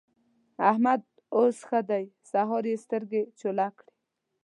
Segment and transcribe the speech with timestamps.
[0.69, 1.01] احمد
[1.37, 3.91] اوس ښه دی؛ سهار يې سترګې چوله کړې.